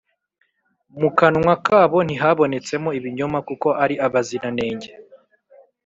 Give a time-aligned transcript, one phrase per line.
[0.99, 4.89] Mu kanwa kabo ntihabonetsemo ibinyoma, kuko ari abaziranenge.